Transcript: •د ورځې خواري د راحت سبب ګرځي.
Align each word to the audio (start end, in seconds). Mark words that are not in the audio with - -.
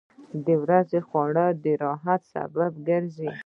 •د 0.45 0.47
ورځې 0.63 0.99
خواري 1.07 1.47
د 1.63 1.65
راحت 1.83 2.21
سبب 2.33 2.71
ګرځي. 2.87 3.29